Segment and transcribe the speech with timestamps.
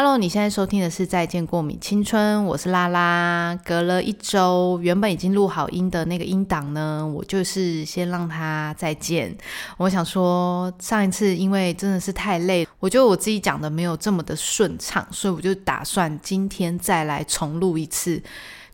[0.00, 3.58] Hello，你现在收听的是《再见过敏青春》，我是拉拉。
[3.64, 9.36] 隔了一周，原本已经录好音的那个音档呢，我就是先让它再见。
[9.76, 18.22] 我想说，上一次因为真的是太累，我觉得我自己讲的没有这么的顺畅，所以我就打算今天再来重录一次。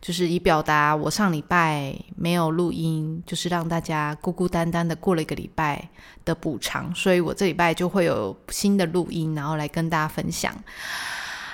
[0.05, 5.89] 就是以表达我上礼拜没有录音，就是让大家孤孤单单的过了一个礼拜
[6.23, 10.53] 的补偿，所以我这礼拜就会有新的录音，然后来跟大家分享。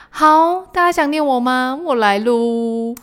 [0.10, 1.80] 好，大家想念我吗？
[1.82, 2.94] 我来录。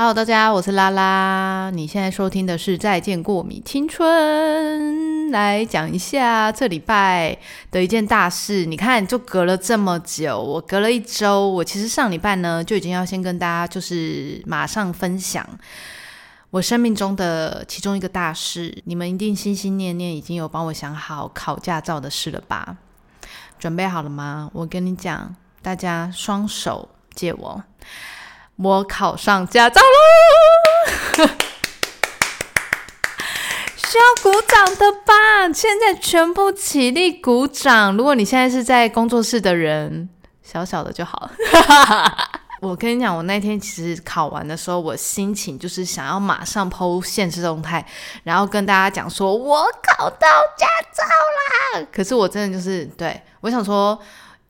[0.00, 1.70] Hello，大家，我是拉拉。
[1.74, 7.36] 你现在收听的是《再见过米青春》，来讲一下这礼拜
[7.70, 8.64] 的一件大事。
[8.64, 11.50] 你看，就隔了这么久，我隔了一周。
[11.50, 15.46] 我其实上礼拜呢就已经要先跟大家，就是马上分享
[16.48, 18.82] 我生命中的其中一个大事。
[18.86, 22.78] 你们一定心心念念已经有帮我想好考驾照的事了吧？
[23.58, 24.50] 准备好了吗？
[24.54, 27.62] 我跟你讲，大家双手借我。
[28.62, 31.26] 我考上驾照喽！
[33.74, 35.50] 需要鼓掌的吧？
[35.54, 37.96] 现在全部起立鼓掌！
[37.96, 40.10] 如果你现在是在工作室的人，
[40.42, 41.30] 小小的就好了。
[42.60, 47.82] 我跟你讲，我那天其实考完的时候，我心情就是想要马上剖现实动态，
[48.24, 51.86] 然后跟大家讲说我考到驾照啦。
[51.90, 53.98] 可是我真的就是对我想说。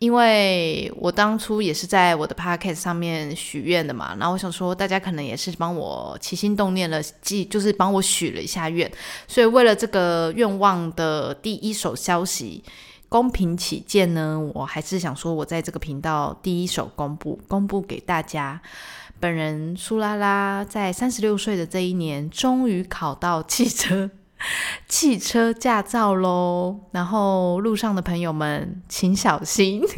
[0.01, 8.91] 因为我当初也是在我的 podcast 上面许愿的嘛，然后我想说大家可能也是帮我起心动念了，记就是帮我许了一下愿，
[9.29, 12.65] 所以为了这个愿望的第一手消息，
[13.11, 18.59] 公平起见呢，我还是想说我在这个频道第一手公布，公布给大家，
[19.21, 24.11] 本人苏拉拉在三十六岁的这一年，终于考到汽车。
[24.89, 29.83] 汽车驾照喽，然后路上的朋友们请小心。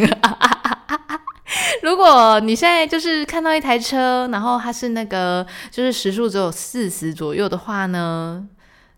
[1.82, 8.46] 如果你现在就是看到一台车，然后它是那个就是时速只有四十左右的话呢，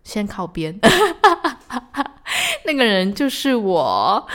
[0.03, 0.79] 先靠边。
[2.65, 4.27] 那个人就是我。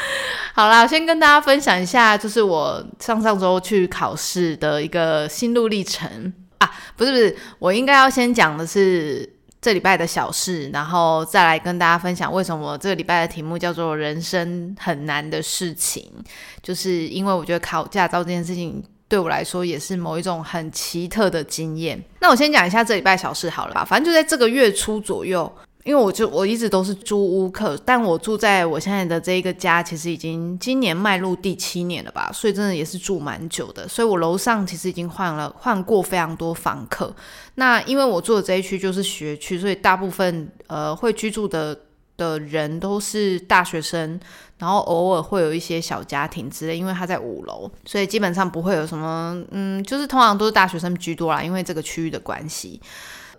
[0.54, 9.37] 好啦，先跟大家分享一下，就是我上上周去考试的一个心路历程啊，不是不是，我应该要先讲的是。
[9.60, 16.10] 这礼拜的小事，然后再来跟大家分享为什么这个礼拜的题目叫做“人生很难的事情”，
[16.62, 22.03] 就是因为我觉得考驾照这件事情对我来说也是某一种很奇特的经验。
[22.20, 25.53] 那我先讲一下这礼拜小事好了吧，反正就在这个月初左右。
[25.83, 33.89] 因为我就我一直都是租屋客，但我住在我现在的这一个家，其实已经今年迈入第七年了吧，所以真的也是住蛮久的。
[33.89, 37.15] 所以我楼上其实已经换了换过非常多房客。
[37.55, 41.75] 那因为我住的这一区就是学区，所以大部分呃会居住的
[42.19, 44.21] 的人都是大学生，
[44.59, 46.77] 然后偶尔会有一些小家庭之类。
[46.77, 52.79] 因为他在五楼，所以基本上不会有什么嗯，就是通常都是大学生居多啦，因为这个区域的关系。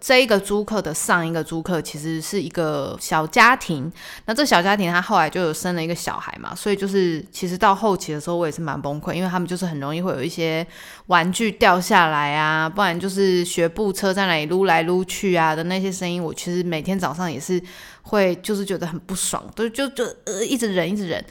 [0.02, 3.90] 这一个租客的上一个租客其实是一个小家庭，
[4.26, 10.66] 那这小家庭他后来就有生了一个小孩嘛，所以就是其实到后期的时候我也是蛮崩溃，因为他们就是很容易会有一些
[11.06, 17.62] 玩具掉下来啊，不然就是学步车在那里撸来撸去啊的那些声音，我其实每天早上也是
[18.02, 21.24] 会就是觉得很不爽，都就就呃一直忍一直忍。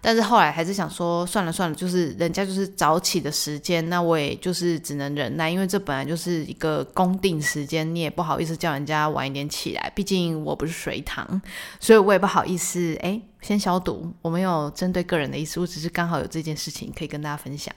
[0.00, 11.40] 但是后来还是想说，算了算了，就是人家就是早起的时间，那我也就是只能忍耐，因为这本来就是一个公定时间，你也不好意思叫人家晚一点起来，毕竟我不是水塘，
[11.80, 17.74] 所以我也不好意思，哎，先消毒，我没有针对个人的意思，我只是刚好有这件事情可以跟大家分享。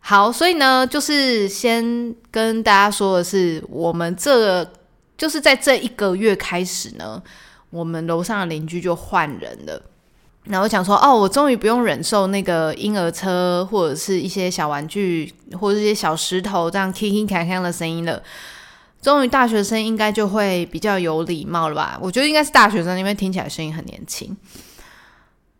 [0.00, 4.64] 好，所以呢，就是先跟大家说的是，我们这
[5.18, 7.22] 就是在这一个月开始呢，
[7.70, 9.82] 我们楼上的邻居就换人了。
[10.48, 18.22] 然后想说，哦，我终于不用忍受那个婴儿车或者是一些小玩具或者一些小石头这样 kicking 开开的声音了。
[19.02, 21.98] 终于大学生应该就会比较有礼貌了吧？
[22.00, 24.36] 我觉得应该是大学生，因为听起来声音很年轻。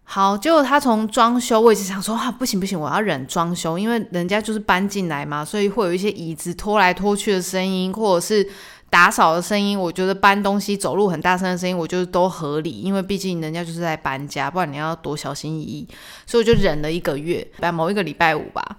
[0.04, 8.48] 好，结果他从装修，我一直想说，啊，不行不行，我要忍装修，因为人家就是搬进来嘛，所以会有一些椅子拖来拖去的声音，或者是。
[8.88, 15.88] 打扫的声音，我觉得搬东西、走路很大声的声音，我觉得都合理，因为毕竟人家就是在搬家，不然你要多小心翼翼。
[16.24, 18.78] 所以我就忍了一个月，把某一个礼拜五吧，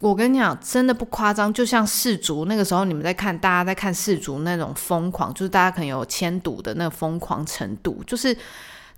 [0.00, 8.36] 我跟你讲，真的不夸张，就像氏族那个时候，你们在看，大家在看氏族那种疯狂，就是大家可能有迁赌的那个疯狂程度，就是。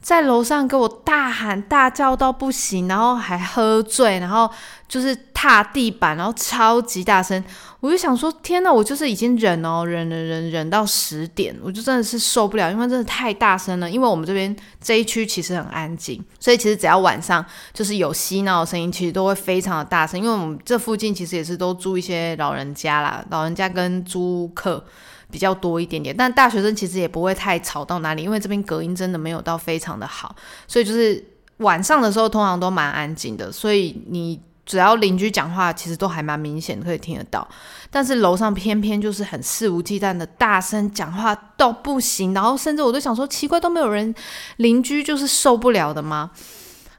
[0.00, 4.50] 在楼上给我大喊大叫到不行，然后还喝醉，然后
[4.88, 7.42] 就是踏地板，然后超级大声。
[7.80, 13.90] 我就想说，天呐，我就是已经忍哦，忍忍忍忍到十点，我就真的是受不了，因为真的太大声了。
[13.90, 20.18] 因为我们这边这一区其实很安静，所以其实只要晚上就是有嬉闹的声音，其实都会非常的大声。
[20.18, 24.82] 因为我们这附近其实也是都住一些老人家啦，老人家跟租客。
[25.30, 30.34] 比较多一点点，但大学生其实也不会太吵到哪里，因为这边隔音真的没有到非常的好，
[30.66, 31.24] 所以就是
[31.58, 37.46] 晚上的时候通常都蛮安静的，所以你只要邻居讲话，其实都还蛮明显可以听得到。
[37.90, 44.14] 但是楼上偏偏就是很肆无忌惮的大声讲话到不行，然后甚至我都想说，奇怪，都没有人
[44.58, 46.30] 邻居就是受不了的吗？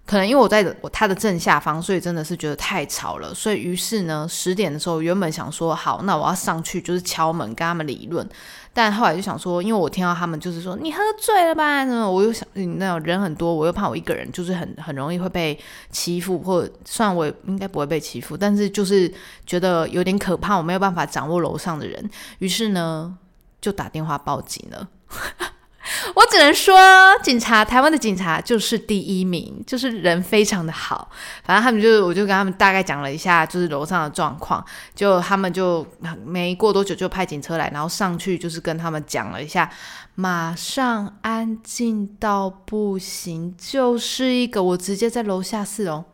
[0.05, 3.33] 可能因为我在我他的正下方，所以真的是觉得太吵了。
[3.33, 8.27] 所以于是呢，十点的时候原本想说好，那我要上去就是敲门跟他们理论。
[8.73, 11.83] 但后来就想说，因为我听到他们就是说你喝醉了吧？
[11.83, 15.57] 那我又想那种人很多，我又怕我一个人就是很 很容易会被
[15.91, 19.13] 欺负，或者虽然我应该不会被欺负，但是就是
[19.45, 22.09] 觉得有点可怕，我没有办法掌握楼上的人。
[22.39, 23.17] 于是呢，
[23.59, 24.87] 就打电话报警了。
[26.15, 26.77] 我只能说，
[27.23, 31.09] 警察，台湾的警察就是第一名，就是人非常的好。
[31.43, 34.63] 反正他们就，我就跟他们大概讲了一下，就是楼上的状况。
[34.93, 35.85] 就他们就
[36.23, 39.69] 没过多久就派警车来，然后上去就是跟他们讲了一下，
[40.15, 46.05] 马上安静到不行，就是一个我直接在楼下四楼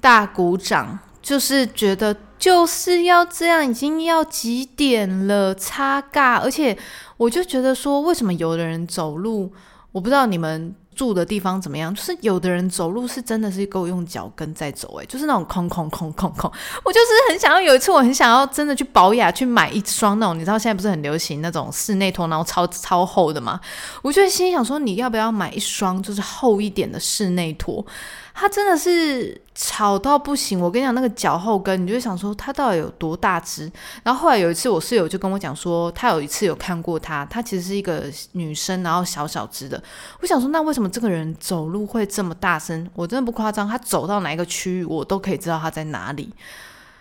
[0.00, 6.76] 大鼓掌，就是觉得就是要这样，已经要几点了，擦尬，而且。
[7.18, 9.52] 我就觉得说，为什么有的人走路，
[9.92, 16.50] 我不知道你们住的地方怎么样，就是有的人走路是真的是够用脚跟在走，诶，就是那种空空空空空。
[16.82, 23.60] 我就是很想要有一次，我很想要真的去保养去买一双那种，你知道现在不是很流行那种室内拖，然后超超厚的吗？
[24.02, 27.86] 我就心想说，你要不要买一双就是厚一点的室内拖？
[28.34, 33.70] 他真的是吵到不行，我跟你讲，那个脚后跟，你就想说他到底有多大只。
[34.02, 39.80] 然后后来有一次，我室友就跟我讲说，他有一次有看过他，他其实是一个女生，然后小小只的。
[40.20, 42.88] 我想说，那为什么这个人走路会这么大声？
[42.94, 46.32] 我真的不夸张，他走到哪一个区域，我都可以知道他在哪里。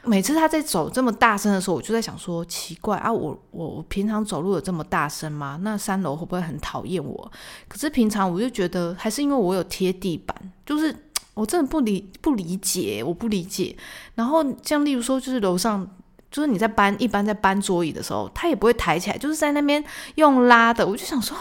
[0.03, 5.57] 每次他在走这么大声的时候，我就在想说，奇怪啊，我我我平常走路有这么大声吗？
[5.61, 7.31] 那三楼会不会很讨厌我？
[7.69, 10.35] 可是平常我就觉得，还是因为我有贴地板，
[10.65, 10.93] 就是。
[11.33, 13.75] 我真的不理不理解，我不理解。
[14.15, 15.89] 然后像例如说，就是楼上，
[16.29, 19.83] 就是你在搬，一般在搬桌椅的时候，他也不会抬起来，就是在那边
[20.15, 20.85] 用拉的。
[20.85, 21.37] 我就想说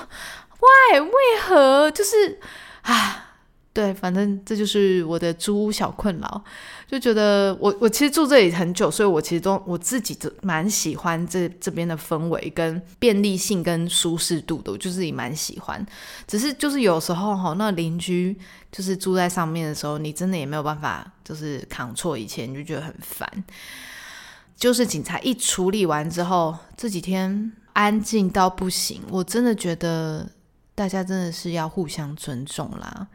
[0.58, 1.00] ，why？
[1.00, 1.10] 为
[1.42, 1.90] 何？
[1.90, 2.38] 就是
[2.82, 3.26] 啊。
[3.72, 6.42] 对，反正这就是我的租屋小困扰，
[6.88, 15.86] 就觉得我我其实住这里很久，所以我其实都我自己蛮喜欢这这边的氛围跟便利性跟舒适度的，我就自己蛮喜欢。
[16.26, 18.36] 只是就是有时候哈，那邻居
[18.72, 23.28] 就是住在上面的时候，你真的也没有办法就是扛错一切，你就觉得很烦。
[24.56, 30.28] 就是警察一处理完之后，这几天安静到不行，我真的觉得
[30.74, 33.06] 大家真的是要互相尊重啦。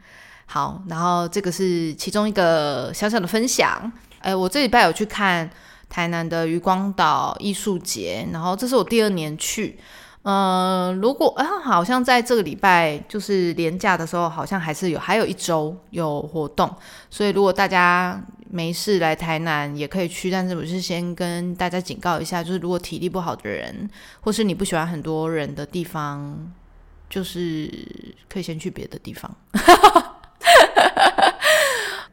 [0.44, 3.90] 好，然后这个是其中一个小小的分享。
[4.18, 5.48] 哎，我这礼拜有去看
[5.88, 9.78] 台南的渔光岛艺术节，然后这是我第二年去。
[10.28, 16.68] 嗯，如果啊，好像在这个礼拜就是年假的时候，好像还是有还有一周有活动，
[17.08, 23.88] 所以如果大家没事来台南也可以去，但是我是先跟大家警告一下，就是如果体力不好的人，
[24.20, 26.36] 或是你不喜欢很多人的地方，
[27.08, 27.70] 就是
[28.28, 29.30] 可以先去别的地方。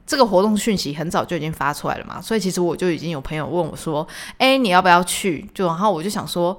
[0.06, 6.56] 这个活动讯息很早就已经发出来了嘛，所以其实我就已经有朋友问我说：“哎，你要不要去？”就然后我就想说，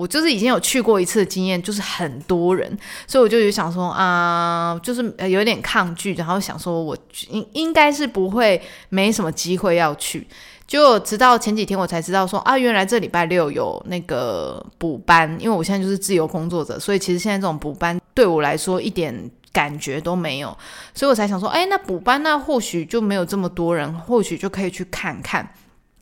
[0.00, 6.96] 我就是已经有去过一次的经验，就是很多人，所以我就有想说啊，就是有点抗拒，然后想说我
[7.28, 10.26] 应应该是不会没什么机会要去。
[10.66, 19.30] 就直到前几天我才知道说啊，原来这礼拜六有那个补班，因为我现在就是自由工作者，所以其实现在这种补班对我来说一点。
[19.52, 20.56] 感觉都没有，
[20.94, 25.44] 所以我才想说，哎，那补班那或许就没有这么多人，或许就可以去看看。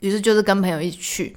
[0.00, 1.34] 于是就是跟朋友一起去。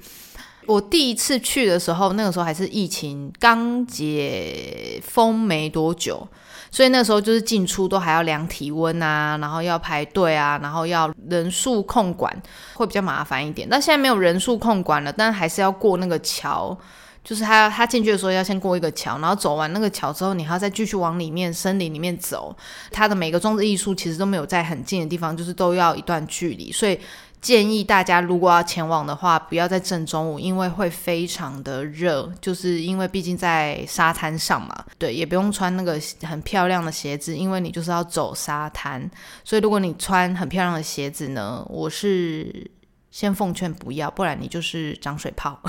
[0.66, 6.26] 我第一次去的时候，那个时候还是疫情刚解封没多久，
[6.70, 12.32] 所以那时候就是进出都还要量体温啊，然后要排队啊，然后要人数控管，
[12.74, 13.66] 会比较麻烦一点。
[13.68, 16.78] 但现在没有人数控管了，但还是要过那个桥。
[17.24, 22.56] 就是他他进去的时候要先过一个桥，然后走完那个桥之后，你还要再继续往里面森林里面走。
[22.90, 26.98] 它的每个装置艺术其实都没有在很近的地方，就是都要一段距离，所以。
[27.42, 34.84] 建议大家如果要前往的话，不要在正中午，因为会非常的热，就是因为毕竟在沙滩上嘛。
[34.96, 39.10] 对，也不用穿那个很漂亮的鞋子，因为你就是要走沙滩。
[39.42, 42.70] 所以如果你穿很漂亮的鞋子呢，我是
[43.10, 45.60] 先奉劝不要，不然你就是长水泡。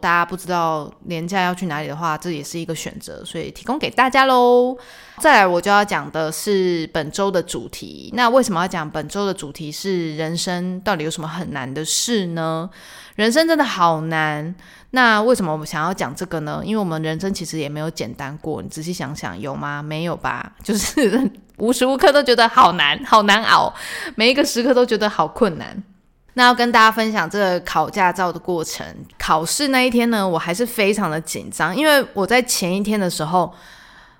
[0.00, 4.76] 大家不知道年假要去哪里的话，这也是一个选择，所以提供给大家喽。
[5.18, 8.10] 再来，我就要讲的是本周的主题。
[8.14, 12.70] 那为什么要讲本周的主题是人生到底有什么很难的事呢？
[13.16, 14.54] 人生真的好难。
[14.90, 16.62] 那为什么我们想要讲这个呢？
[16.64, 18.62] 因为我们人生其实也没有简单过。
[18.62, 19.82] 你仔细想想，有吗？
[19.82, 20.52] 没有吧？
[20.62, 23.74] 就是无时无刻都觉得好难，好难熬，
[24.14, 25.82] 每一个时刻都觉得好困难。
[26.38, 28.86] 那要跟大家分享这个考驾照的过程。
[29.18, 33.52] 考试那一天呢，我还是非常的紧张，因为我在前一天的时候。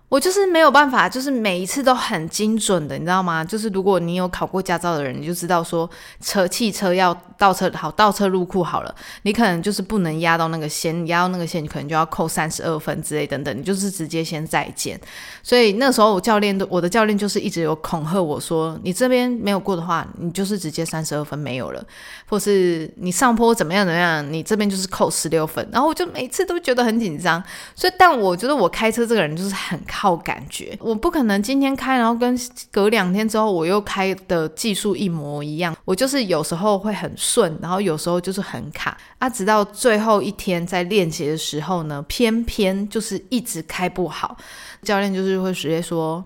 [0.09, 3.45] 我就是没有办法，就是每一次都很精准的，你知道吗？
[3.45, 5.89] 就是如果你有考过驾照的人，你就知道说
[6.23, 14.99] 车汽车要倒车好倒车入库好了，你可能就是不能压到那个线，压到那个线，你可能就要扣三十二分之类等等，你就是直接先再见。
[15.43, 21.85] 所以那时候我教练都我的教练就是一直有恐吓我说，你这边没有过的话，你就是直接三十二分没有了，
[22.27, 25.69] 或是你上坡怎么样怎么样，你这边就是扣十六分。
[25.71, 29.79] 然后我就每次都觉得很紧张，所以但我觉得我开车这个人就是很。
[29.99, 32.39] 靠感觉，我不可能今天开，然后跟
[32.71, 35.77] 隔两天之后我又开的技术一模一样。
[35.85, 39.29] 我就是有时候会很顺，然后有时候就是很卡啊。
[39.29, 44.37] 直到最后一天在练习的时候呢，偏偏就是一直开不好。
[44.83, 46.25] 教练就是会直接说：“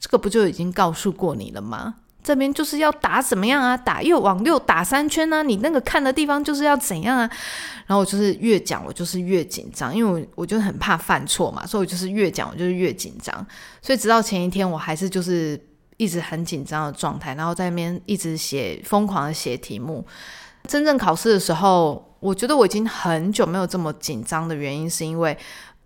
[0.00, 1.94] 这个不就已经告诉过你了吗？”
[2.24, 3.76] 这边就是要打怎么样啊？
[3.76, 5.42] 打右往右打三圈呢？
[5.42, 7.30] 你那个看的地方就是要怎样啊？
[7.86, 13.46] 然后我就是越讲我就是越紧张，因为我我就很怕犯错嘛，所以我就是越讲我就是越紧张。
[13.82, 15.60] 所以直到前一天，我还是就是
[15.98, 20.04] 一直很紧张的状态，然后在那边一直写疯狂的写题目。
[20.66, 25.36] 真正考试的时候，我觉得我已经很久没有这么紧张的原因，是因为。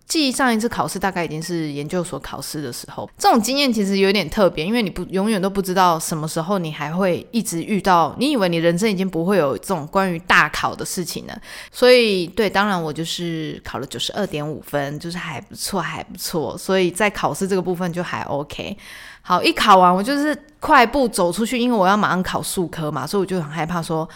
[0.09, 8.15] 记忆上一次考试大概已经是研究所考试的时候，这种经验其实有点特别，因为你不永远都不知道什么时候你还会一直遇到。
[8.17, 16.57] 你以为你人生已经不会有这种关于大考的事情了，所以对，当然我就是考了九十二点五分，就是还不错，还不错。
[16.57, 18.75] 所以在考试这个部分就还 OK。
[19.21, 24.09] 好，一考完我就是快步走出去，因为我要马上考数科嘛，所以我就很害怕说。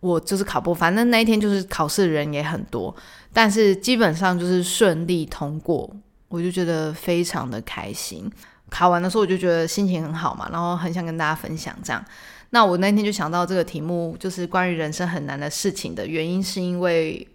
[0.00, 2.94] 我就是考不，反正那一天就是考试的人也很多，
[3.32, 5.90] 但是基本上就是顺利通过，
[6.28, 8.30] 我就觉得非常的开心。
[8.68, 12.04] 考完的时候我就觉得心情很好嘛，然后很想跟大家分享这样。
[12.50, 17.26] 那我那天就想到这个题目，就是关于人生很难的事情的原因，是因为。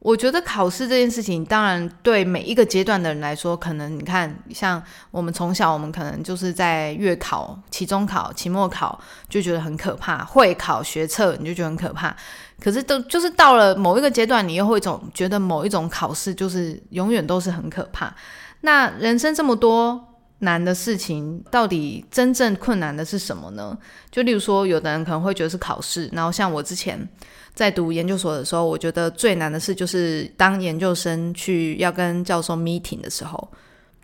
[0.00, 12.16] 我觉得考试这件事情，当然对每一个阶段的人来说，可能你看，像我们从小，我们可能就是在月考、期中考、期末考就觉得很可怕，会考、学测你就觉得很可怕。
[12.58, 18.14] 可是都就是到了某一个阶段，你又会总觉得某一种考试就是永远都是很可怕。
[18.62, 20.02] 那人生这么多
[20.38, 23.76] 难的事情，到底真正困难的是什么呢？
[24.10, 27.06] 就例如说，有的人可能会觉得是考试，然后像我之前。
[27.54, 33.50] 在读研究所的时候，我觉得最难的事就是当研究生去要跟教授 meeting 的时候，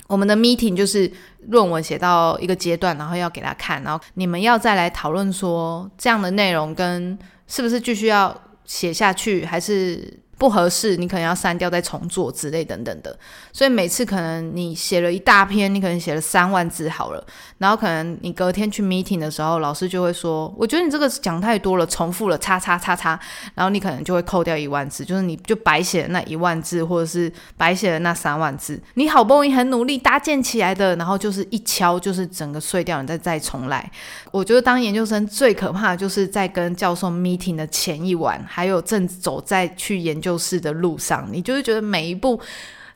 [0.07, 1.11] 我们的 meeting 就是
[1.49, 10.21] 论文写到一个阶段，然后要给他看，然后你们要再来讨论说这样的内容跟是不是继续要写下去，还是。
[10.39, 13.19] 不合适，你可能要删掉再重做之类等等的。
[13.53, 17.27] 所以每次可能你写了一大篇，你可能写了三万字好了，
[17.57, 23.19] 然后可能你隔天去 meeting 的时候，老师就会说：“我觉得你这个讲太多了，重复了，叉叉叉叉。”
[23.57, 28.79] 然后你可能就会扣掉一万字，就是你就白写了那一万字，或者是白写了那三万字。
[28.95, 33.91] 你好不容易很努力搭建起来的，然后就是一敲就是整个碎掉，你再再重来。
[34.31, 40.26] 我觉得当研究生最可怕的就是在跟教授 meeting 的前一晚，还有正走在去研究。
[40.27, 42.41] 就是的路上，你就会觉得每一步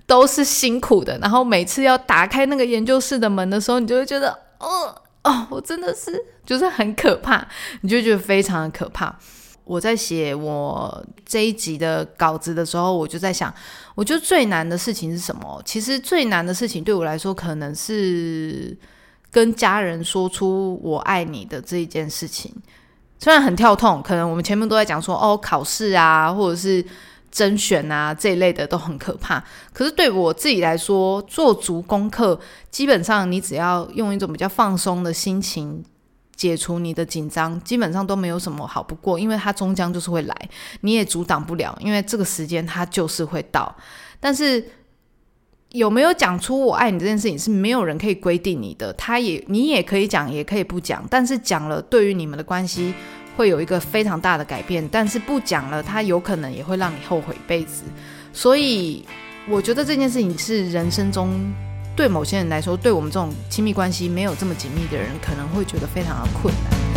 [0.04, 7.46] 都是辛苦的，然后每次要打开那个研究室的门的时候，你就会觉得，哦哦，我真的是就是很可怕，
[7.82, 9.16] 你就觉得非常的可怕。
[9.62, 13.54] 我在写我这一集的稿子的时候，我就在想，
[13.94, 15.62] 我觉得最难的事情是什么？
[15.64, 18.76] 其实最难的事情对我来说，可能是
[19.30, 22.52] 跟家人说出我爱你的这一件事情。
[23.20, 26.84] 虽然很跳痛，可能我们前面都在讲说，哦，考试啊，或者是。
[27.30, 32.38] 甄选啊这一类的都很可怕，可是对我自己来说，做足功课，
[32.70, 35.84] 基本上你只要用一种比较放松的心情
[36.34, 40.49] 解除你的紧张，基本上都没有什么好不过，因为它终将就是会来，
[40.80, 43.76] 你也阻挡不了，因为这个时间它就是会到。
[44.18, 44.64] 但是
[45.70, 52.92] 有没有讲出我爱你这件事情是没有人可以规定你的，他也你也可以讲，也可以不讲，但是讲了对于你们的关系
[53.40, 57.85] 会有一个非常大的改变，但是不讲了，他有可能也会让你后悔一辈子。
[58.35, 59.02] 所以
[59.49, 61.30] 我觉得这件事情是人生中。
[61.97, 66.89] 对某些人来说，对我们这种亲密关系没有这么紧密的人，可能会觉得非常的困难。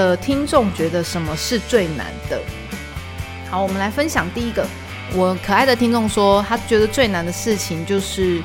[0.00, 2.40] 的听众觉得什么是最难的？
[3.50, 4.66] 好，我们来分享第一个。
[5.12, 8.40] 我可爱的听众说，他觉得最难的事情就是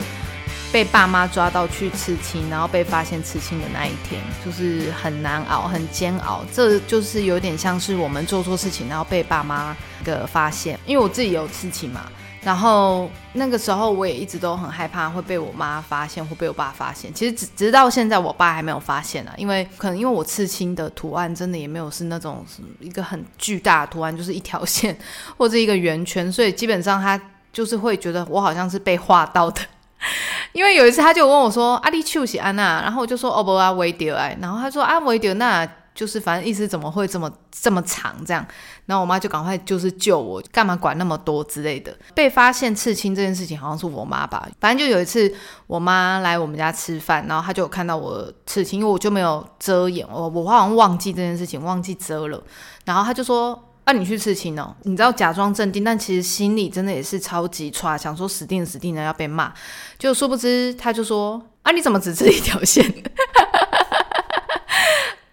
[0.70, 6.44] 被爸妈抓到去刺青，然后被发现刺青的那一天，就是很难熬、很煎熬。
[6.52, 10.78] 这就是有点像是我们做错事情，然后被爸妈个发现。
[10.86, 12.12] 因为我自己有刺青嘛。
[12.46, 17.12] 然后那个时候我也一直都很害怕会被我妈发现，会被我爸发现。
[17.12, 22.46] 其实直直到现在，我爸还没有发现啊，因为可能因为我刺青的图案真的也没有是那种
[22.80, 24.96] 一个很巨大的图案，就是一条线
[25.38, 27.20] 或者一个圆圈，所以基本上他
[27.52, 29.62] 就是会觉得我好像是被画到的。
[30.54, 38.46] 因为有一次他就问我说：“阿丽丘西安娜。”然后我就说：“哦不啊，维迪哎。”然后他说：“啊维迪那。”就是反正意思怎么会这么这么长这样，
[38.86, 41.98] 然后我妈就赶快就是救我，干嘛管那么多之类的。
[42.14, 45.34] 被发现刺青这件事情好像是我妈吧，反正就有一次
[45.68, 52.44] 我妈来我们家吃饭，然后她就有看到我刺青，因为我就没有遮掩，我我好像忘记这件事情，忘记遮了。
[52.84, 59.54] 然后她就说：“啊，你去刺青哦。”你知道假装镇定，但其实心里真的也是超级差，想说死定死定了要被骂。
[59.98, 62.84] 就殊不知她就说：“啊，你怎么只刺一条线？”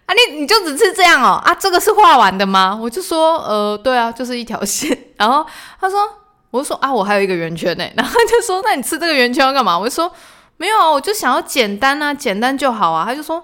[0.05, 2.77] 啊你你就只是这样哦啊，这个是画完的吗？
[2.81, 4.97] 我就说，呃，对啊，就是一条线。
[5.17, 5.45] 然后
[5.79, 6.07] 他说，
[6.51, 7.85] 我就说啊，我还有一个圆圈呢。
[7.95, 9.77] 然后他就说，那你吃这个圆圈要干嘛？
[9.77, 10.11] 我就说，
[10.57, 13.05] 没有啊，我就想要简单啊，简单就好啊。
[13.05, 13.37] 他就说，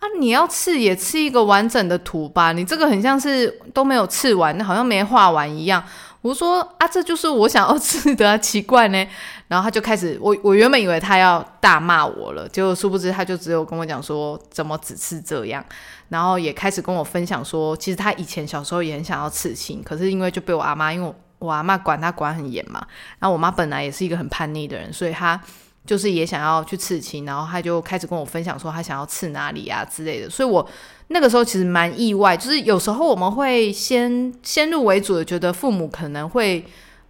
[0.00, 5.82] 啊，你要刺也刺一个完整的图吧，你这个很像是都没有刺完，好像没画完一样。
[6.22, 9.06] 我说啊，这就是我想要吃的，奇怪呢。
[9.48, 15.62] 然后他就开始，我我原本以为他要大骂我了，结果殊不知他就只有跟我讲说，怎么只吃这样。
[16.08, 22.82] 然后也开始跟我分享说，其实他以前小时候也很想要刺青，可是因为就被我阿妈，因为我阿妈管他管很严嘛。
[23.18, 25.38] 然后我妈本来也是一个很叛逆的人，所以她
[25.84, 27.24] 就是也想要去刺青。
[27.24, 30.30] 然后他就开始跟我分享说，他想要刺哪里啊之类的。
[30.30, 30.66] 所以我
[31.08, 36.64] 那个时候其实蛮意外，就是有时候我们会先先入为主的觉得父母可能会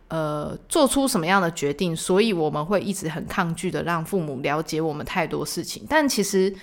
[0.08, 5.84] 呃做出什么样的决定，所以我们会一直很抗拒的让父母了解我们太多事情。
[5.88, 6.54] 但其实。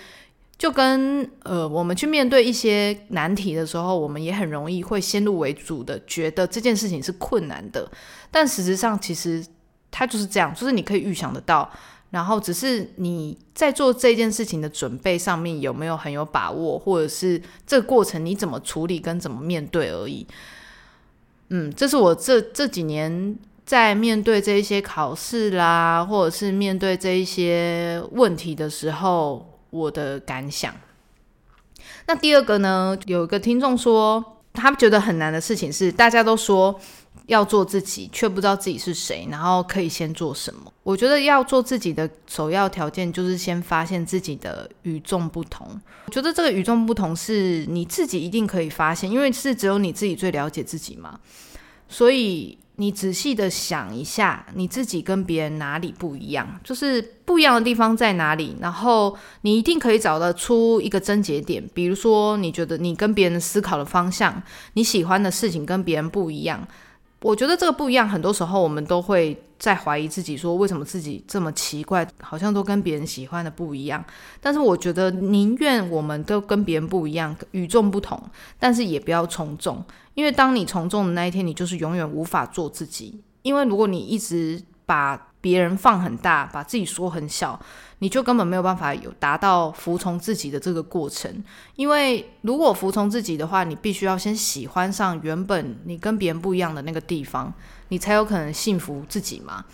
[0.60, 7.90] 就跟呃，我们去面对一些难题的时候，我们也很容易会先入为主的觉得这件事情是困难的，
[8.30, 9.42] 但实质上其实
[9.90, 11.72] 它就是这样，就是你可以预想得到，
[12.12, 20.26] 然后只是你在做这件事情的准备上面有没有很有把握，或者是这个过程你怎么处理跟怎么面对而已。
[21.50, 29.46] 嗯，这是我这这几年在面对这一些考试啦，或者是面对这一些问题的时候。
[29.72, 30.74] 我的感想。
[32.08, 32.98] 那第二个呢？
[33.06, 36.76] 有一个听众说，他觉得很难的事情是，大家都说
[37.30, 40.74] 要做自己，却不知道自己是谁，然后可以先做什么。
[40.84, 45.80] 我觉得要做自己的首要条件就是先发现自己的与众不同。
[46.06, 51.20] 我觉得这个与众不同是你自己一定可以发现，因为是只有你自己最了解自己嘛。
[51.88, 52.58] 所以。
[52.80, 56.48] 你仔细的想一下，你自己跟别人哪里不一样？
[56.64, 58.56] 就是不一样的地方在哪里？
[58.62, 61.62] 然后你一定可以找得出一个症结点。
[61.74, 64.42] 比如说，你觉得你跟别人思考的方向，
[64.76, 66.66] 你喜欢的事情跟别人不一样。
[67.22, 74.04] 我觉得这个不一样，很多时候我们都会在怀疑自己，说为什么自己这么奇怪，好像都跟别人喜欢的不一样。
[74.40, 78.22] 但是我觉得，宁愿我们都跟别人不一样，与众不同，
[78.58, 83.22] 但是也不要从众，因为当你从众的那一天，你就是永远无法做自己。
[83.42, 87.60] 因为如果你一直把别人放很大，把自己说很小。
[88.00, 91.44] 你就根本没有办法有达到服从自己的这个过程，
[91.76, 97.54] 因为如果服从自己的话，你必须要先喜欢上原本你跟别人不一样的那个地方，
[97.90, 99.66] 你才有可能幸福自己嘛。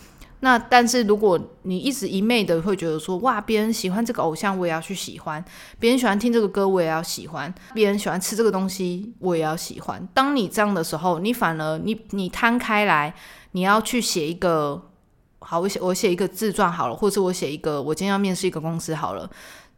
[0.41, 5.39] 那但是如果你一直一昧的会觉得说，哇，别人喜欢这个偶像，我也要去喜欢；
[5.79, 10.07] 别人喜欢听这个歌，我也要喜欢；别人喜欢吃这个东西，我也要喜欢。
[10.13, 13.13] 当你这样的时候，你反而你你摊开来，
[13.51, 14.89] 你要去写一个。
[15.45, 19.29] 好，我写我写一个自传好了，或者我写一个我今天要面试一个公司好了。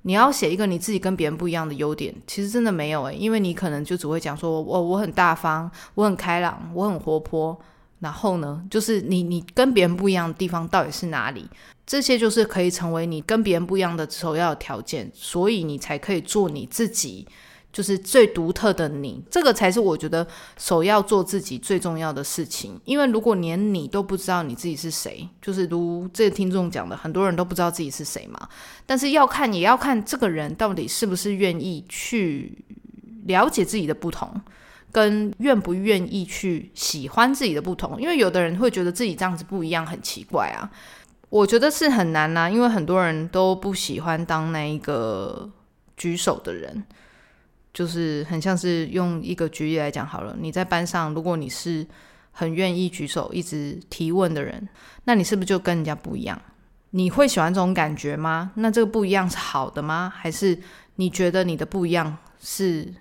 [0.04, 7.58] 你要写一个你自己跟别人不一样的优点，其实真的没有诶，因为你可能就只会讲说，我我很大方，我很开朗，我很活泼。
[8.00, 11.46] 然后呢，就是你你跟别人不一样的地方到底是哪里？
[11.86, 17.28] 这些就是可以成为你跟别人不一样的首要条件，所以你才可以做你自己。
[17.78, 20.26] 就是最独特的你，这个才是我觉得
[20.58, 22.82] 首要做自己最重要的事情。
[22.86, 28.50] 因为如果连你都不知道你自己是谁，就是如这个听众讲的，很多人都不知道自己是谁嘛。
[28.88, 32.58] 但是要看，也要看这个人到底是不是愿意去
[33.28, 34.28] 了解自己的不同，
[34.92, 38.02] 跟愿不愿意去喜欢自己的不同。
[38.02, 40.68] 因为有的人会觉得自己这样子不一样，很奇怪啊。
[41.30, 45.48] 我觉得是很难呐，因为很多人都不喜欢当那一个
[45.96, 46.84] 举手的人。
[47.78, 51.86] 就是很像是用一个举例来讲好了，你在班上，如果你是
[52.32, 54.68] 很愿意举手、一直提问的人，
[55.04, 56.42] 那你是不是就跟人家不一样？
[56.90, 58.52] 你会喜欢这种感觉吗？
[58.56, 60.12] 那这个不一样是好的吗？
[60.16, 60.58] 还是
[60.96, 62.92] 你觉得你的不一样是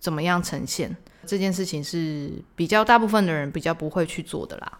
[0.00, 0.96] 怎么样呈现？
[1.26, 4.78] 这件事情是比较大部分的人比较不会去做的啦。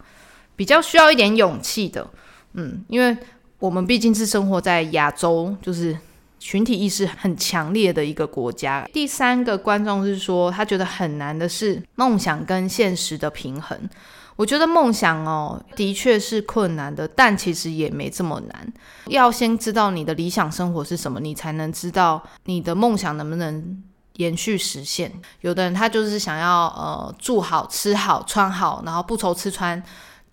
[0.55, 2.09] 比较需要一点勇气的。
[2.53, 3.15] 嗯，因为
[3.59, 5.95] 我们毕竟是生活在亚洲，就是
[6.43, 8.85] 群体意识很强烈的一个国家。
[8.91, 13.89] 第三个观众是说，他觉得很难的是梦想跟现实的平衡。
[14.35, 18.73] 我觉得梦想哦，的确是困难的，但其实也没这么难。
[19.05, 23.81] 要先知道你的理想生活是什么，你才能知道你的梦想能不能
[24.17, 25.09] 延续实现。
[25.39, 29.81] 有的人他就是想要呃住好、吃好、穿好，然后不愁吃穿，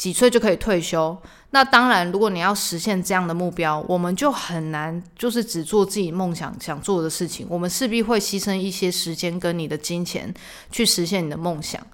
[0.01, 1.15] 几岁就可以退休。
[1.51, 10.33] 那当然，如果你要实现这样的目标，我们就很难就是只做自己梦想想做的事情，我们势必会牺牲一些时间跟你的金钱
[10.71, 11.87] 去实现你的梦想。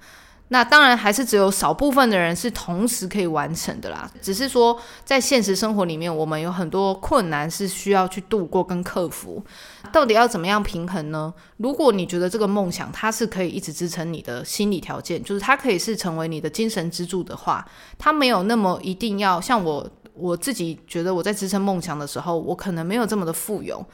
[0.49, 4.09] 那当然还是只有少部分的人是同时可以完成的啦。
[4.21, 9.43] 只是说，在现实生活里面，我们有很多困难是需要去度过跟克服。
[9.91, 11.33] 到底要怎么样平衡呢？
[11.57, 17.65] 如果你觉得这个梦想它是可以一直支撑你的心理条件，就是它可以是成为你的精神支柱的话，
[17.97, 23.85] 它没有那么一定要像我我自己觉得我在支撑梦想的时候，我可能没有这么的富有。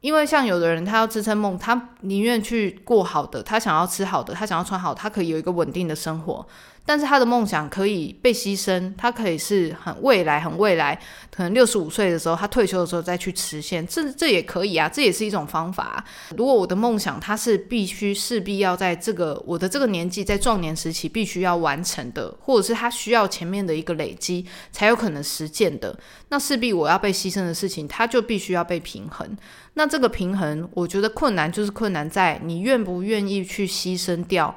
[0.00, 6.46] 因为像有的人，他要支撑梦，他宁愿去过好的，他想要吃好的，他想要穿好，他可以有一个稳定的生活。
[6.84, 10.98] 但是他的梦想可以被牺牲，他可以是很未来、很未来，
[11.30, 16.04] 可能六十五岁的时候，他退休的时候再去实现，这这也可以啊，这也是一种方法。
[16.36, 25.96] 如果我的梦想它是必须势必要在这个我的这个年纪，在壮年时期必须要完成的，或者是他需要前面的一个累积才有可能实现的，
[26.30, 29.36] 那势必我要被牺牲的事情，它就必须要被平衡。
[29.74, 34.52] 那这个平衡，我觉得困难就是困难在你愿不愿意去牺牲掉。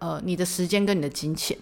[0.00, 1.56] 呃，你的时间跟你的金钱，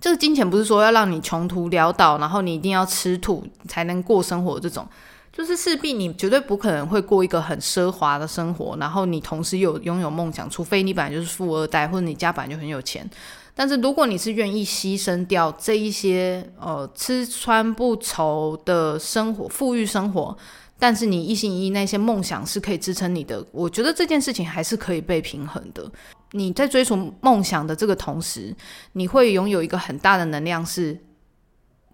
[0.00, 4.86] 这个金钱不是说要让你穷途潦倒，然后你一定要吃土才能过生活这种，
[5.32, 13.08] 就是势必你绝对不可能会过一个很奢华的生活，然后你同时又拥有梦想，除非你本来就是富二代，或者你家本来就很有钱。
[13.54, 20.36] 但是如果你是愿意牺牲掉这一些呃吃穿不愁的生活、富裕生活，
[20.78, 25.90] 但是你一心一意那些梦想是可以支撑你的，我觉得这件事情还是可以被平衡的。
[26.36, 28.54] 你在追逐梦想的这个同时，
[28.92, 30.98] 你会拥有一个很大的能量，是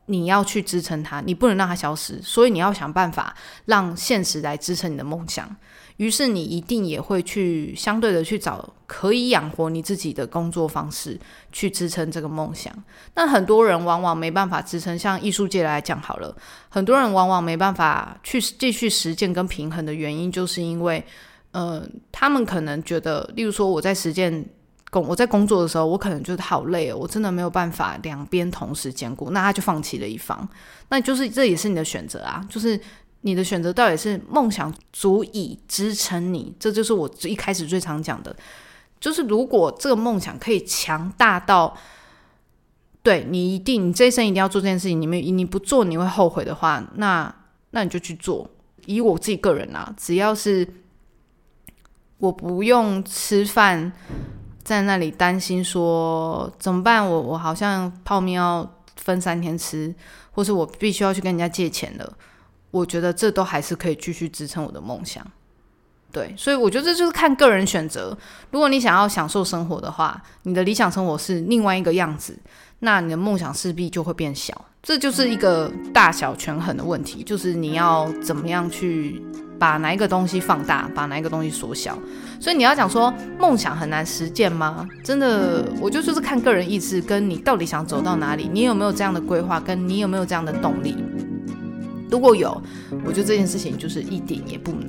[0.07, 3.35] 你要去支撑它，你不能让它消失，所以你要想办法
[3.67, 5.55] 让现实来支撑你的梦想。
[5.99, 11.17] 于是你一定也会去相对的去找可以养活你自己的工作方式，
[11.53, 12.73] 去支撑这个梦想。
[13.15, 16.37] 那很多人往往没办法支撑，像艺术界来讲好了，
[16.69, 21.05] 很多人往往没办法去继续实践跟平衡的原因，就是因为。
[21.53, 24.45] 呃，他们可能觉得，例如说我在实践
[24.91, 30.49] 工，我在工作的时候，我可能觉得好累哦，我真的没有办法两边同时兼顾，那他就放弃了一方，
[30.89, 32.81] 那就是这也是你的选择啊，就是
[33.21, 38.35] 你的选择到底是梦想足以支撑你，这就是我一开始最常讲的，
[38.99, 41.77] 就是如果这个梦想可以强大到，
[43.03, 47.35] 对你一定，你这一生一定要做这件事情，你没你不做你会后悔的话，那
[47.73, 48.49] 那你就去做。
[48.87, 50.67] 以我自己个人啊，只要是。
[52.23, 53.93] 我不用吃饭，
[54.63, 57.05] 在那里担心说怎么办？
[57.05, 59.93] 我我好像泡面要分三天吃，
[60.31, 62.17] 或是我必须要去跟人家借钱了。
[62.71, 65.27] 我觉得这都还是可以继续支撑我的梦想。
[66.13, 68.17] 对，所以我觉得这就是看个人选择。
[68.53, 72.39] 如果你想要享受生活的话，你的理想生活是另外一个样子，
[72.79, 74.65] 那你的梦想势必就会变小。
[74.81, 79.21] 这就是一个大小权衡的问题，就是你要怎么样去。
[79.63, 81.97] 把哪一个东西放大，把哪一个东西缩小，
[82.41, 84.89] 所以你要讲说梦想很难实践吗？
[85.05, 90.97] 真的，我觉得就是看个人意志，跟你到底想走到哪里，你有没有这样的规划，跟你有没有这样的动力。
[92.11, 92.61] 如果有，
[93.05, 94.89] 我觉得这件事情就是一点也不难。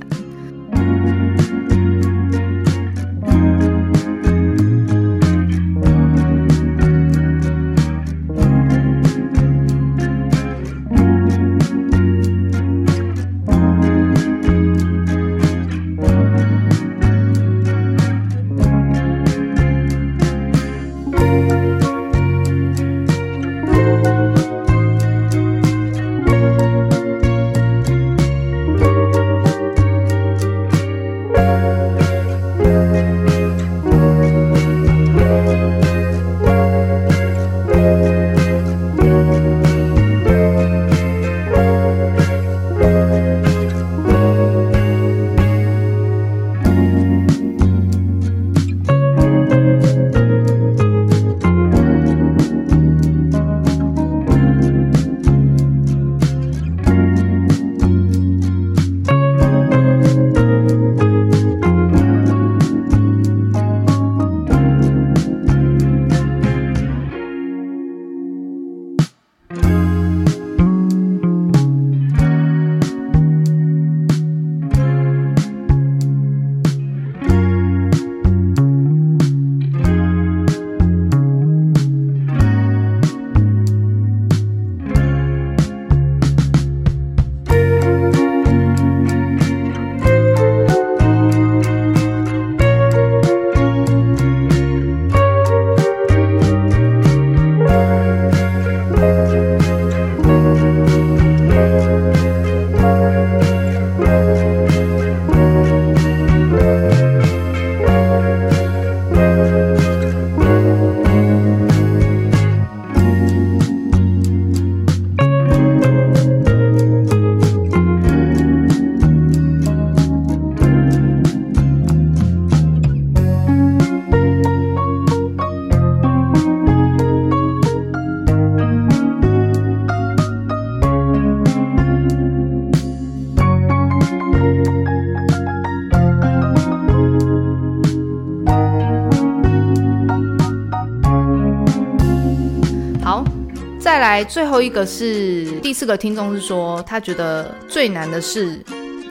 [144.14, 148.64] 来最后一个是第四个听众是说，他觉得最难的是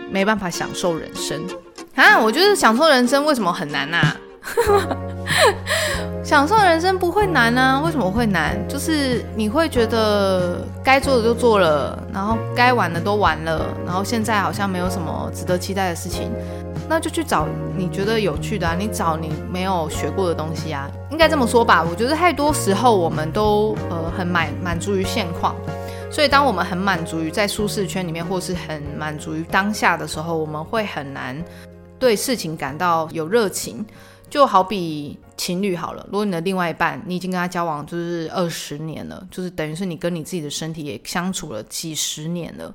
[0.10, 1.42] 没办法享受人生
[1.96, 2.18] 啊。
[2.18, 4.16] 我觉得享受人生为什么很难啊？
[6.24, 7.82] 享受人生不会难啊？
[7.84, 8.58] 为什么会难？
[8.70, 16.32] 就是你会觉得该做的都做了，然后该玩的都玩了，然后现在好像没有什么值得期待的事情，
[16.94, 21.84] 那就去找你觉得有趣的啊，你找你没有学过的东西啊，应该这么说吧？
[21.84, 25.56] 我觉得太多时候我们都呃很满满足于现况，
[26.12, 31.36] 所以当我们很满足于在舒适圈里面，或是很满足于当下的时候，我们会很难
[31.98, 33.84] 对事情感到有热情。
[34.30, 42.74] 就好比情侣好了，如果你的另外一半，你已经跟他交往就是二十年了，就是等于是你跟你自己的身体也相处了几十年了，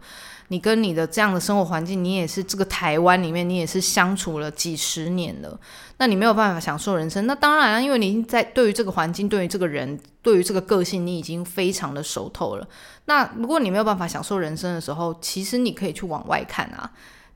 [0.48, 5.58] 你跟你的这样的生活环境，你也是这个台湾里面，你也是相处了几十年了，
[5.98, 7.26] 那你没有办法享受人生。
[7.26, 12.68] 那当然了，因为你在对于这个环境，对于这个人，对于这个个性，你已经非常的熟透了。
[13.04, 16.90] 那如果你没有办法享受人生的时候，其实你可以去往外看啊。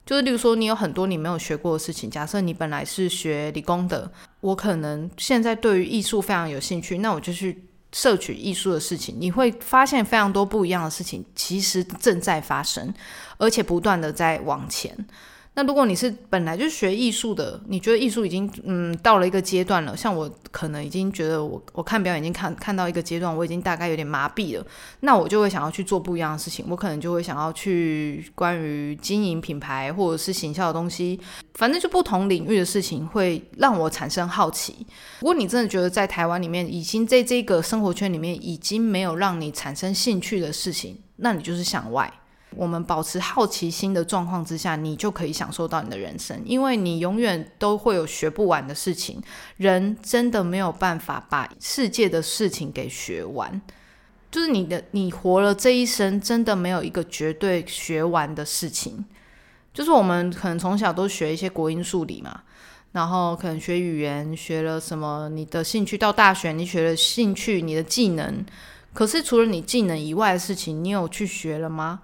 [0.04, 2.10] 就是，例如说，你有很多你没有学过的事情。
[2.10, 9.14] 假设你本来是学理工的，我可能现在对于艺术非常有兴趣，那我就去摄取艺术的事情。
[9.18, 12.92] 你会发现非常多不一样的事情，其实正在发生，
[13.38, 15.06] 而且不断的在往前。
[15.54, 24.66] 那如果你是本来就学艺术的，你觉得艺术已经嗯到了一个阶段了，像我可能已经觉得我我看表演已经看看到一个阶段，我已经大概有点麻痹了，
[25.00, 31.20] 那我就会想要去做不一样的事情，我可能就会想要去关于经营品牌或者是行销的东西，
[31.54, 34.86] 反正就不同领域的事情会让我产生好奇。
[35.20, 42.10] 如果你真的觉得在台湾里面已经在这个生活圈里面已经没有让你产生兴趣的事情，那你就是向外。
[42.56, 49.22] 我们保持好奇心的状况之下，你就可以享受到你的人生，因为你永远都会有学不完的事情。
[49.56, 53.60] 人真的没有办法把世界的事情给学完，
[54.30, 59.04] 就是你的你活了这一生，真的没有一个绝对学完的事情。
[59.74, 62.42] 就是我们可能从小都学一些国音数理嘛，
[62.92, 65.30] 然后可能学语言，学了什么？
[65.30, 68.44] 你的兴趣到大学，你学了兴趣，你的技能。
[68.92, 72.02] 可是除了你技能以外的事情，你有去学了吗？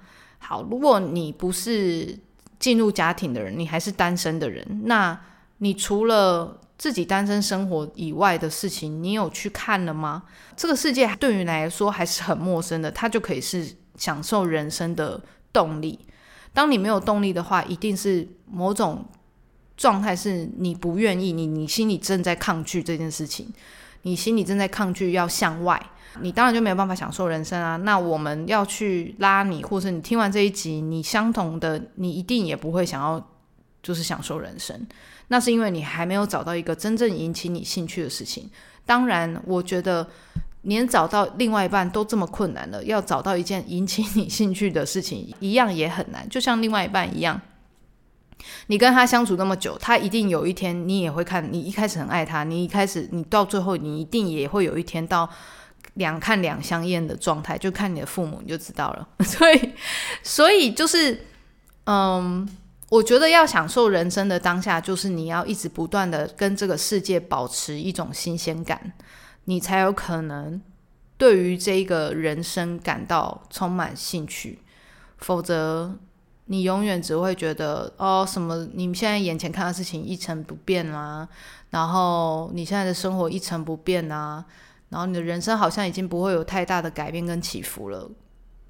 [0.49, 2.19] 好，如果你不是
[2.59, 5.21] 进入家庭的人，你还是单身的人，那
[5.59, 10.23] 你除了自己单身生活以外的事情，你有去看了吗？
[10.57, 15.99] 这个世界对于你来说还是很陌生的，它就可以是享受人生的动力。
[16.55, 19.05] 当你没有动力的话，一定是某种
[19.77, 23.53] 状态是你不愿意，你你心里正在抗拒这件事情，
[24.01, 25.91] 你心里正在抗拒要向外。
[26.21, 27.77] 你当然就没有办法享受人生啊！
[27.77, 33.25] 那我们要去拉你，或者你听完这一集，你相同的，你一定也不会想要
[33.83, 34.87] 就是享受人生。
[35.29, 38.51] 那是因为你还没有找到一个真正引起你兴趣的事情。
[38.85, 40.09] 当然，我觉得
[40.63, 46.29] 连找到另外一半都这么困难了，要找到一件引起你兴趣的事情，一样也很难。
[46.29, 47.41] 就像另外一半一样，
[48.67, 51.53] 你跟他相处那么久，他一定有一天你也会看。
[51.53, 55.31] 你一开始很爱他，你一开始你到最后，你一定也会有一天到。
[55.95, 59.09] 两看两相厌的状态，就看你的父母你就知道了。
[59.25, 59.73] 所以，
[60.23, 61.27] 所以就是，
[61.87, 62.49] 嗯，
[62.89, 68.93] 我觉得要享受人生的当下，就是你要一直不断的跟这个世界保持一种新鲜感，
[69.45, 70.61] 你才有可能
[71.17, 74.61] 对于这个人生感到充满兴趣。
[75.19, 75.93] 否则，
[76.45, 81.29] 你永远只会觉得哦，什么你现在眼前看到事情一成不变啊，
[81.71, 84.45] 然后你现在的生活一成不变啊。
[84.89, 88.11] 然后你的人生好像已经不会有太大的改变跟起伏了。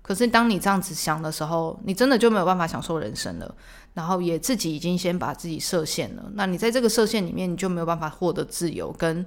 [0.02, 3.54] 可是当你这样子想的时候，你真的就没有办法享受人生了。
[3.94, 6.22] 然后也自己已经先把自己设限了。
[6.34, 8.92] 那你在这个设限里面，你就没有办法获得自由。
[8.92, 9.26] 跟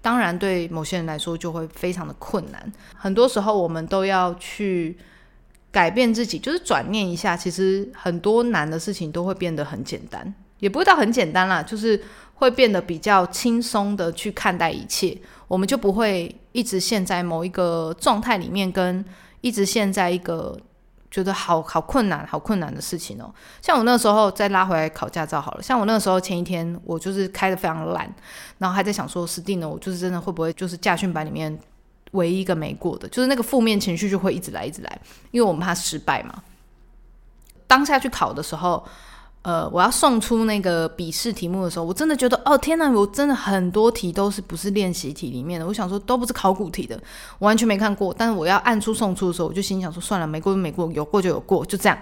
[0.00, 2.72] 当然对某些人来说就会非常的困难。
[2.94, 4.96] 很多时候我们都要去
[5.70, 12.02] 改变自己，就是转念一下，其实很多难的事情都会变得很简单，也不会到很简单啦，就是
[12.38, 15.16] 会变得比较轻松的去看待一切。
[15.48, 19.04] 我们就不会一直陷在某一个状态里面，跟
[19.40, 20.58] 一直陷在一个
[21.10, 23.34] 觉得好好困难、好困难的事情哦。
[23.62, 28.08] 像我那时候再拉回来考驾照好了，像我那个时候前一天我就是开的非常烂，
[28.58, 31.58] 然后还在想说，死定了，我就是真的会不会就是驾训班里面
[32.12, 36.42] 唯一一个没过的，就是那个负面情绪就会一直来一直来，因为我们怕失败嘛。
[37.66, 38.86] 当下去考的时候。
[39.48, 45.66] 呃，我要送出那个笔试题目的时候，我真的觉得，哦天哪，我真的很多题都是不是练习题里面的。
[45.66, 46.94] 我想说，都不是考古题的，
[47.38, 48.14] 我完全没看过。
[48.18, 51.98] 但是我要按出送出的时候，我就心想说，算了，没过就没过，有过就有过，就这样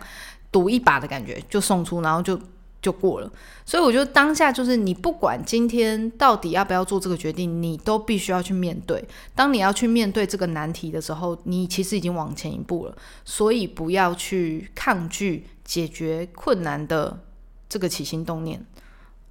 [0.50, 2.36] 赌一把的感觉就送出，然后就
[2.82, 3.30] 就过了。
[3.64, 9.04] 所以我觉得当下就是你不管今天到底要不要做这个决定，你都必须要去面对。
[9.36, 12.96] 当你要去面对这个难题的时候，你其实已经往前一步了。
[13.24, 17.20] 所以不要去抗拒解决困难的
[17.68, 18.64] 这个起心动念。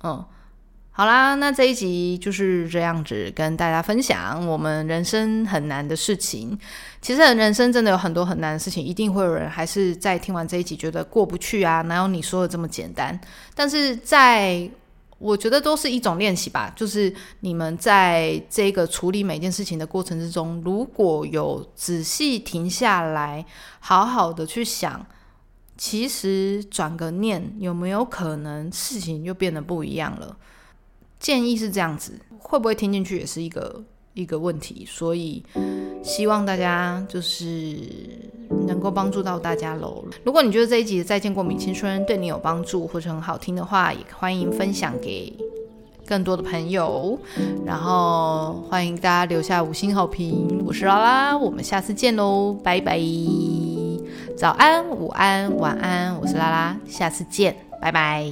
[0.03, 0.25] 嗯。
[0.97, 6.57] 好啦，那这一集就是这样子跟大家分享我们人生很难的事情。
[7.01, 13.19] 其实人生真的有很多很难的事情，一定会有人还是在听完这一集觉得过不去啊，哪有你说的这么简单？
[13.53, 14.69] 但是在
[15.17, 23.45] 我觉得都是一种练习吧，就是你们在这个处理每件事情的过程之中，如果有仔细停下来，
[23.81, 25.05] 好好的去想，
[25.78, 30.38] 其实转个念，有没有可能事情就变得不一样了？
[31.19, 35.43] 建议是这样子，会不会听进去也是一个一个问题，所以
[36.03, 37.78] 希望大家就是
[38.67, 40.05] 能够帮助到大家喽。
[40.23, 45.34] 如果你觉得这一集的《再见过敏青春》对你有帮助或者很好听的话，也欢迎分享给
[46.05, 47.19] 更多的朋友，
[47.65, 50.63] 然后欢迎大家留下五星好评。
[50.65, 53.74] 我是拉拉，我们下次见喽，拜拜！
[54.38, 58.29] 早安、午安、晚安，我是拉拉，下次见，拜拜。